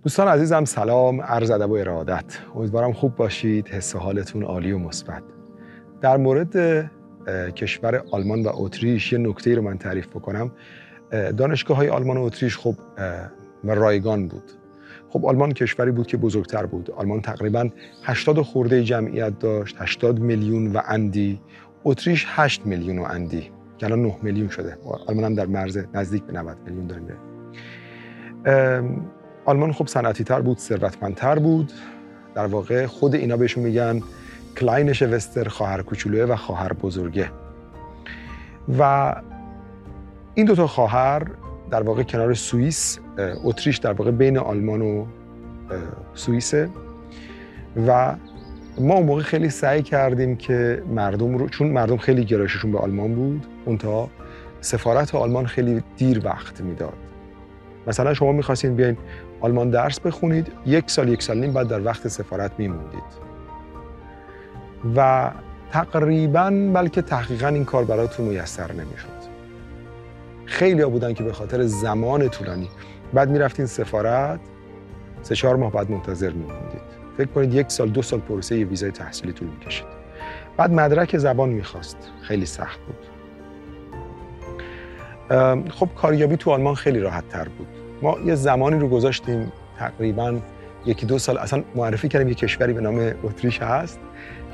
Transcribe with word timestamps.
دوستان 0.00 0.28
عزیزم 0.28 0.64
سلام 0.64 1.20
عرض 1.20 1.50
ادب 1.50 1.70
و 1.70 1.74
ارادت. 1.74 2.24
امیدوارم 2.54 2.92
خوب 2.92 3.14
باشید. 3.14 3.68
حس 3.68 3.96
حالتون 3.96 4.42
عالی 4.42 4.72
و 4.72 4.78
مثبت. 4.78 5.22
در 6.00 6.16
مورد 6.16 6.56
کشور 7.54 8.02
آلمان 8.10 8.42
و 8.42 8.50
اتریش 8.54 9.12
یه 9.12 9.18
نکته 9.18 9.54
رو 9.54 9.62
من 9.62 9.78
تعریف 9.78 10.08
بکنم. 10.08 10.52
دانشگاه 11.10 11.76
های 11.76 11.88
آلمان 11.88 12.16
و 12.16 12.22
اتریش 12.22 12.58
خب 12.58 12.74
رایگان 13.64 14.28
بود. 14.28 14.50
خب 15.08 15.26
آلمان 15.26 15.52
کشوری 15.52 15.90
بود 15.90 16.06
که 16.06 16.16
بزرگتر 16.16 16.66
بود. 16.66 16.90
آلمان 16.90 17.20
تقریبا 17.20 17.68
80 18.02 18.42
خورده 18.42 18.82
جمعیت 18.82 19.38
داشت 19.38 19.76
80 19.78 20.18
میلیون 20.18 20.72
و 20.72 20.80
اندی. 20.88 21.40
اتریش 21.84 22.26
8 22.28 22.66
میلیون 22.66 22.98
و 22.98 23.02
اندی. 23.02 23.50
که 23.78 23.86
الان 23.86 24.02
9 24.02 24.16
میلیون 24.22 24.48
شده. 24.48 24.78
آلمان 25.06 25.24
هم 25.24 25.34
در 25.34 25.46
مرز 25.46 25.78
نزدیک 25.94 26.22
به 26.22 26.32
90 26.32 26.56
میلیون 26.66 26.86
داره 26.86 27.02
آلمان 29.44 29.72
خب 29.72 29.86
صنعتی 29.86 30.24
تر 30.24 30.40
بود 30.40 30.58
ثروتمندتر 30.58 31.38
بود. 31.38 31.72
در 32.34 32.46
واقع 32.46 32.86
خود 32.86 33.14
اینا 33.14 33.36
بهشون 33.36 33.64
میگن 33.64 34.00
کلاینش 34.58 35.02
وستر 35.02 35.48
خواهر 35.48 35.82
کوچولوه 35.82 36.32
و 36.32 36.36
خواهر 36.36 36.72
بزرگه. 36.72 37.30
و 38.78 39.14
این 40.34 40.46
دوتا 40.46 40.66
خواهر 40.66 41.26
در 41.70 41.82
واقع 41.82 42.02
کنار 42.02 42.34
سوئیس 42.34 42.98
اتریش 43.44 43.78
در 43.78 43.92
واقع 43.92 44.10
بین 44.10 44.38
آلمان 44.38 44.82
و 44.82 45.06
سوئیسه. 46.14 46.68
و 47.86 48.16
ما 48.80 48.94
اون 48.94 49.06
موقع 49.06 49.22
خیلی 49.22 49.50
سعی 49.50 49.82
کردیم 49.82 50.36
که 50.36 50.82
مردم 50.88 51.38
رو 51.38 51.48
چون 51.48 51.68
مردم 51.68 51.96
خیلی 51.96 52.24
گرایششون 52.24 52.72
به 52.72 52.78
آلمان 52.78 53.14
بود 53.14 53.46
اونتا 53.64 54.08
سفارت 54.60 55.14
آلمان 55.14 55.46
خیلی 55.46 55.82
دیر 55.96 56.26
وقت 56.26 56.60
می‌داد. 56.60 57.11
مثلا 57.86 58.14
شما 58.14 58.32
می‌خواستین 58.32 58.74
بیاین 58.74 58.96
آلمان 59.40 59.70
درس 59.70 60.00
بخونید 60.00 60.52
یک 60.66 60.90
سال 60.90 61.08
یک 61.08 61.22
سال 61.22 61.38
نیم 61.38 61.52
بعد 61.52 61.68
در 61.68 61.84
وقت 61.84 62.08
سفارت 62.08 62.52
میموندید. 62.58 63.32
و 64.96 65.30
تقریبا 65.70 66.70
بلکه 66.74 67.02
تحقیقا 67.02 67.48
این 67.48 67.64
کار 67.64 67.84
براتون 67.84 68.26
میسر 68.26 68.72
نمی‌شد. 68.72 69.22
خیلی 70.44 70.82
ها 70.82 70.88
بودن 70.88 71.14
که 71.14 71.24
به 71.24 71.32
خاطر 71.32 71.62
زمان 71.62 72.28
طولانی 72.28 72.68
بعد 73.12 73.30
می‌رفتین 73.30 73.66
سفارت 73.66 74.40
سه 75.22 75.34
چهار 75.34 75.56
ماه 75.56 75.72
بعد 75.72 75.90
منتظر 75.90 76.30
میموندید. 76.30 76.82
فکر 77.16 77.26
کنید 77.26 77.54
یک 77.54 77.70
سال 77.70 77.88
دو 77.88 78.02
سال 78.02 78.20
پروسه 78.20 78.58
یه 78.58 78.66
ویزای 78.66 78.90
تحصیلی 78.90 79.32
طول 79.32 79.48
می‌کشید. 79.48 79.86
بعد 80.56 80.72
مدرک 80.72 81.18
زبان 81.18 81.48
می‌خواست. 81.48 81.96
خیلی 82.22 82.46
سخت 82.46 82.80
بود. 82.80 83.06
خب 85.70 85.88
کاریابی 85.96 86.36
تو 86.36 86.50
آلمان 86.50 86.74
خیلی 86.74 87.00
راحت 87.00 87.28
تر 87.28 87.48
بود. 87.48 87.66
ما 88.02 88.18
یه 88.24 88.34
زمانی 88.34 88.78
رو 88.78 88.88
گذاشتیم 88.88 89.52
تقریبا 89.78 90.38
یکی 90.86 91.06
دو 91.06 91.18
سال 91.18 91.38
اصلا 91.38 91.62
معرفی 91.74 92.08
کردیم 92.08 92.28
یه 92.28 92.34
کشوری 92.34 92.72
به 92.72 92.80
نام 92.80 93.12
اتریش 93.22 93.62
هست. 93.62 94.00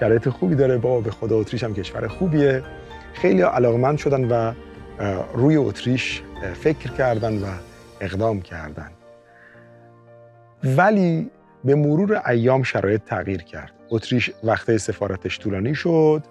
شرایط 0.00 0.28
خوبی 0.28 0.54
داره 0.54 0.78
بابا 0.78 1.00
به 1.00 1.10
خدا 1.10 1.36
اتریش 1.36 1.64
هم 1.64 1.74
کشور 1.74 2.08
خوبیه. 2.08 2.62
خیلی 3.14 3.42
علاقمند 3.42 3.98
شدن 3.98 4.24
و 4.24 4.52
روی 5.34 5.56
اتریش 5.56 6.22
فکر 6.54 6.90
کردن 6.92 7.38
و 7.42 7.46
اقدام 8.00 8.40
کردن. 8.40 8.90
ولی 10.64 11.30
به 11.64 11.74
مرور 11.74 12.22
ایام 12.26 12.62
شرایط 12.62 13.04
تغییر 13.04 13.42
کرد. 13.42 13.72
اتریش 13.90 14.30
وقت 14.44 14.76
سفارتش 14.76 15.38
طولانی 15.38 15.74
شد. 15.74 16.22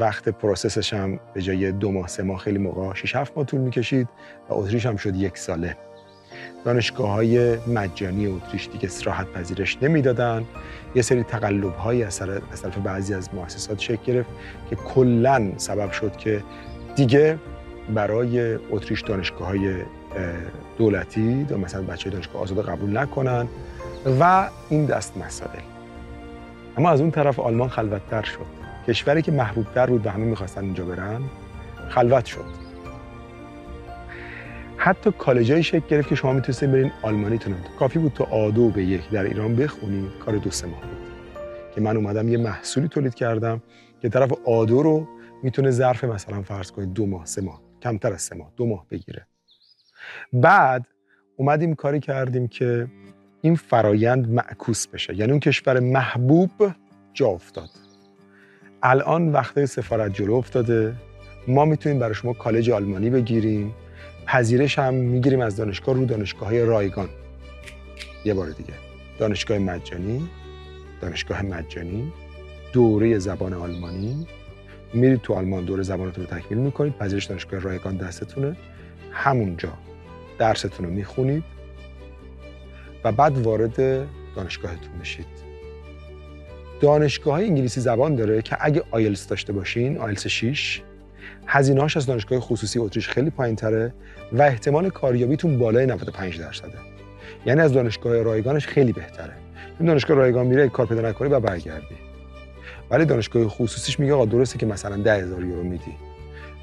وقت 0.00 0.28
پروسسش 0.28 0.94
هم 0.94 1.20
به 1.34 1.42
جای 1.42 1.72
دو 1.72 1.92
ماه 1.92 2.08
سه 2.08 2.22
ماه 2.22 2.38
خیلی 2.38 2.58
موقع 2.58 2.94
6 2.94 3.16
7 3.16 3.32
ماه 3.36 3.46
طول 3.46 3.60
می‌کشید 3.60 4.08
و 4.48 4.54
اتریش 4.54 4.86
هم 4.86 4.96
شد 4.96 5.16
یک 5.16 5.38
ساله. 5.38 5.76
دانشگاه 6.64 7.10
های 7.10 7.56
مجانی 7.66 8.26
اتریش 8.26 8.68
دیگه 8.72 8.88
راحت 9.04 9.26
پذیرش 9.26 9.78
نمی‌دادن. 9.82 10.44
یه 10.94 11.02
سری 11.02 11.22
تقلب 11.22 11.74
های 11.74 12.02
از 12.02 12.18
طرف 12.18 12.78
بعضی 12.78 13.14
از 13.14 13.34
مؤسسات 13.34 13.80
شکل 13.80 14.02
گرفت 14.06 14.30
که 14.70 14.76
کلا 14.76 15.52
سبب 15.56 15.92
شد 15.92 16.16
که 16.16 16.42
دیگه 16.96 17.38
برای 17.94 18.54
اتریش 18.70 19.00
دانشگاه 19.00 19.48
های 19.48 19.74
دولتی 20.78 21.46
مثلا 21.62 21.82
بچه 21.82 22.10
دانشگاه 22.10 22.42
آزاد 22.42 22.68
قبول 22.68 22.98
نکنن 22.98 23.48
و 24.20 24.48
این 24.68 24.86
دست 24.86 25.16
مسائل. 25.16 25.60
اما 26.76 26.90
از 26.90 27.00
اون 27.00 27.10
طرف 27.10 27.40
آلمان 27.40 27.68
خلوتتر 27.68 28.22
شد. 28.22 28.62
کشوری 28.88 29.22
که 29.22 29.32
محبوبتر 29.32 29.86
بود 29.86 30.06
و 30.06 30.10
همه 30.10 30.24
می‌خواستن 30.24 30.64
اینجا 30.64 30.84
برن 30.84 31.20
خلوت 31.88 32.24
شد. 32.24 32.44
حتی 34.84 35.12
کالجایی 35.18 35.62
شکل 35.62 35.86
گرفت 35.88 36.08
که 36.08 36.14
شما 36.14 36.32
می‌تونستید 36.32 36.72
برین 36.72 36.92
آلمانیتون 37.02 37.54
کافی 37.78 37.98
بود 37.98 38.12
تو 38.12 38.24
آدو 38.24 38.68
به 38.68 38.84
یک 38.84 39.10
در 39.10 39.24
ایران 39.24 39.56
بخونید 39.56 40.10
کار 40.24 40.36
دو 40.36 40.50
سه 40.50 40.66
ماه 40.66 40.80
بود. 40.80 40.98
که 41.74 41.80
من 41.80 41.96
اومدم 41.96 42.28
یه 42.28 42.38
محصولی 42.38 42.88
تولید 42.88 43.14
کردم 43.14 43.62
که 44.00 44.08
طرف 44.08 44.32
آدو 44.46 44.82
رو 44.82 45.08
می‌تونه 45.42 45.70
ظرف 45.70 46.04
مثلا 46.04 46.42
فرض 46.42 46.70
کنید 46.70 46.92
دو 46.92 47.06
ماه 47.06 47.26
سه 47.26 47.42
ماه 47.42 47.62
کمتر 47.82 48.12
از 48.12 48.22
سه 48.22 48.36
ماه 48.36 48.52
دو 48.56 48.66
ماه 48.66 48.86
بگیره. 48.90 49.26
بعد 50.32 50.86
اومدیم 51.36 51.74
کاری 51.74 52.00
کردیم 52.00 52.48
که 52.48 52.86
این 53.40 53.56
فرایند 53.56 54.28
معکوس 54.28 54.86
بشه. 54.86 55.16
یعنی 55.16 55.30
اون 55.32 55.40
کشور 55.40 55.80
محبوب 55.80 56.50
جا 57.14 57.26
افتاد. 57.26 57.70
الان 58.82 59.32
وقت 59.32 59.64
سفارت 59.64 60.14
جلو 60.14 60.34
افتاده. 60.34 60.94
ما 61.48 61.64
می‌تونیم 61.64 61.98
برای 61.98 62.14
شما 62.14 62.32
کالج 62.32 62.70
آلمانی 62.70 63.10
بگیریم. 63.10 63.74
پذیرش 64.32 64.78
هم 64.78 64.94
می‌گیریم 64.94 65.40
از 65.40 65.56
دانشگاه 65.56 65.94
رو 65.94 66.04
دانشگاه 66.04 66.48
های 66.48 66.64
رایگان. 66.64 67.08
یه 68.24 68.34
بار 68.34 68.50
دیگه. 68.50 68.74
دانشگاه 69.18 69.58
مجانی 69.58 70.28
دانشگاه 71.00 71.42
مجانی 71.42 72.12
دوره 72.72 73.18
زبان 73.18 73.52
آلمانی. 73.52 74.26
میرید 74.94 75.20
تو 75.20 75.34
آلمان 75.34 75.64
دوره 75.64 75.82
زبانتون 75.82 76.24
رو 76.24 76.38
تکمیل 76.38 76.58
می‌کنید 76.58 76.98
پذیرش 76.98 77.24
دانشگاه 77.24 77.60
رایگان 77.60 77.96
دستتونه. 77.96 78.56
همونجا 79.10 79.72
درستون 80.38 80.86
رو 80.86 80.92
می‌خونید 80.92 81.44
و 83.04 83.12
بعد 83.12 83.38
وارد 83.38 84.06
دانشگاهتون 84.36 84.98
بشید 85.00 85.26
دانشگاه 86.80 87.34
های 87.34 87.44
انگلیسی 87.44 87.80
زبان 87.80 88.16
داره 88.16 88.42
که 88.42 88.56
اگه 88.60 88.82
آیلس 88.90 89.26
داشته 89.26 89.52
باشین 89.52 89.98
آیلس 89.98 90.26
6 90.26 90.82
هزینه‌هاش 91.46 91.96
از 91.96 92.06
دانشگاه 92.06 92.40
خصوصی 92.40 92.78
اتریش 92.78 93.08
خیلی 93.08 93.30
پایینتره 93.30 93.94
و 94.32 94.42
احتمال 94.42 94.90
کاریابیتون 94.90 95.58
بالای 95.58 95.86
95 95.86 96.40
درصده. 96.40 96.78
یعنی 97.46 97.60
از 97.60 97.72
دانشگاه 97.72 98.22
رایگانش 98.22 98.66
خیلی 98.66 98.92
بهتره. 98.92 99.32
این 99.78 99.88
دانشگاه 99.88 100.16
رایگان 100.16 100.46
میره 100.46 100.68
کار 100.68 100.86
پیدا 100.86 101.08
نکنی 101.08 101.28
و 101.28 101.40
برگردی. 101.40 101.96
ولی 102.90 103.04
دانشگاه 103.04 103.48
خصوصیش 103.48 104.00
میگه 104.00 104.12
آقا 104.14 104.24
درسته 104.24 104.58
که 104.58 104.66
مثلا 104.66 104.96
10000 104.96 105.44
یورو 105.44 105.62
میدی. 105.62 105.92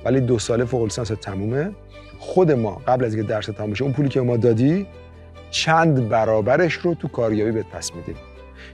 ولی 0.05 0.21
دو 0.21 0.39
ساله 0.39 0.65
فوق 0.65 0.83
لیسانس 0.83 1.07
تمومه. 1.21 1.71
خود 2.19 2.51
ما 2.51 2.81
قبل 2.87 3.05
از 3.05 3.15
اینکه 3.15 3.29
درس 3.29 3.45
تموم 3.45 3.71
بشه 3.71 3.83
اون 3.83 3.93
پولی 3.93 4.09
که 4.09 4.21
ما 4.21 4.37
دادی 4.37 4.87
چند 5.51 6.09
برابرش 6.09 6.73
رو 6.73 6.93
تو 6.93 7.07
کاریابی 7.07 7.51
بهت 7.51 7.65
پس 7.65 7.95
میدیم. 7.95 8.15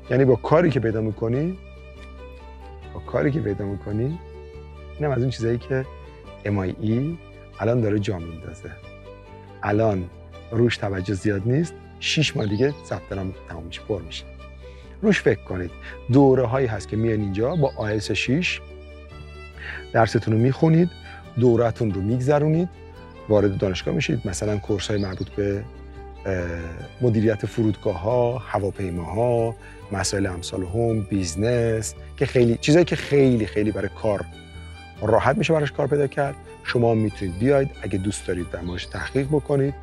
یعنی 0.10 0.26
با 0.26 0.36
کاری 0.36 0.70
که 0.70 0.80
پیدا 0.80 1.02
می‌کنی 1.02 1.58
با 2.94 3.00
کاری 3.00 3.32
که 3.32 3.40
پیدا 3.40 3.66
می‌کنی 3.66 4.20
اینم 5.00 5.12
از 5.12 5.22
اون 5.22 5.30
چیزایی 5.30 5.58
که 5.58 5.86
MIE 6.46 7.18
الان 7.60 7.82
داره 7.82 8.00
جا 8.00 8.20
میندازه. 8.20 8.72
الان 9.64 10.10
روش 10.52 10.78
توجه 10.78 11.14
زیاد 11.14 11.42
نیست 11.46 11.74
شیش 12.00 12.38
ماه 12.38 12.46
دیگه 12.46 12.74
ثبت 12.86 13.12
نام 13.12 13.34
تمام 13.50 13.64
میشه 13.64 13.82
پر 13.82 14.02
میشه. 14.02 14.24
روش 15.02 15.22
فکر 15.22 15.44
کنید 15.44 15.72
دوره 16.12 16.46
هایی 16.46 16.68
هست 16.68 16.90
که 16.90 16.98
میان 16.98 17.20
اینجا 17.20 17.56
با 17.56 17.72
آیلس 17.78 18.12
6 18.12 18.62
درستون 19.94 20.34
رو 20.34 20.40
می‌خونید 20.40 20.90
دورتون 21.40 21.94
رو 21.94 22.02
میگذرونید 22.02 22.70
وارد 23.30 23.58
دانشگاه 23.58 23.96
میشید. 23.96 24.28
مثلا 24.28 24.58
course 24.58 24.88
های 24.88 25.02
مربوط 25.02 25.30
به 25.30 25.64
مدیریت 27.02 27.46
فرودگاه 27.46 28.02
ها 28.02 28.38
هواپیماها 28.38 29.56
مسائل 29.92 30.26
امثال 30.26 30.64
هم 30.64 31.02
business 31.02 31.96
که 32.18 32.26
خیلی 32.26 32.58
چیزایی 32.62 32.86
که 32.86 32.96
خیلی 32.96 33.46
خیلی 33.46 33.72
برای 33.72 33.90
کار 34.02 34.26
راحت 35.02 35.38
میشه 35.38 35.54
براش 35.54 35.72
کار 35.72 35.88
پیدا 35.88 36.08
کرد. 36.08 36.36
شما 36.64 36.94
می‌تونید 36.94 37.40
بیاید 37.40 37.70
اگه 37.82 37.98
دوست 37.98 38.28
دارید 38.28 38.50
در 38.50 38.62
موردش 38.62 38.86
تحقیق 38.86 39.28
بکنید 39.28 39.74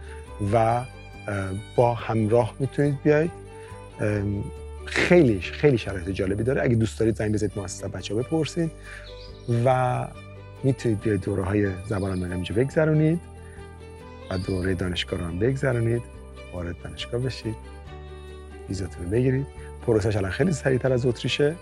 و 0.53 0.85
با 1.77 1.95
همراه 1.95 2.55
می‌تونید 2.59 3.03
بیاید. 3.03 3.31
خیلی 4.85 5.41
خیلی 5.41 5.79
شرایط 5.79 6.09
جالبی 6.09 6.43
داره. 6.43 6.63
اگه 6.63 6.75
دوست 6.75 6.99
دارید 7.01 7.17
زنگ 7.17 7.33
بزنید 7.33 7.53
مؤسسه 7.57 7.89
بچه 7.89 8.15
بپرسید 8.15 8.71
و 9.65 10.09
می‌تونید 10.63 11.01
بیاید 11.01 11.21
دوره 11.21 11.43
های 11.43 11.69
زبان 11.89 12.11
آلمانی 12.11 12.35
اینجا 12.35 12.55
بگذرونید 12.55 13.21
و 14.31 14.39
دوره 14.39 14.75
دانشگاه 14.75 15.21
رو 15.21 15.27
هم 15.27 15.39
بگذرونید. 15.39 16.03
وارد 16.53 16.77
دانشگاه 16.85 17.21
بشید. 17.21 17.57
ویزاتون 18.69 19.11
بگیرید. 19.11 19.47
پروسش 19.87 20.17
الان 20.17 20.31
خیلی 20.31 20.53
سریعتر 20.53 20.93
از 20.93 21.07
اتریشه. 21.07 21.55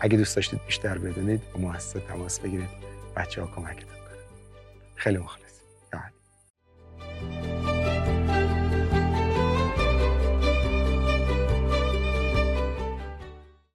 اگه 0.00 0.16
دوست 0.16 0.36
داشتید 0.36 0.60
بیشتر 0.66 0.98
بدونید 0.98 1.40
با 1.52 1.60
مؤسسه 1.60 2.00
تماس 2.00 2.40
بگیرید. 2.40 2.68
بچه 3.16 3.42
ها 3.42 3.46
کمکتون 3.46 3.84
کنه 3.90 4.18
خیلی 4.96 5.18
مخلص 5.18 5.49